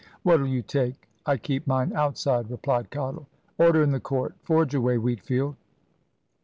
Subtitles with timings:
[0.23, 1.07] "What'll you take!
[1.27, 3.27] I keep mine outside," replied Cottle.
[3.59, 4.33] "Order in the court.
[4.41, 5.57] Forge away, Wheatfield."